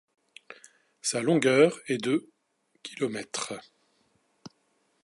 Sa 1.03 1.21
longueur 1.21 1.79
est 1.85 1.99
de 1.99 2.27
kilomètres. 2.81 3.53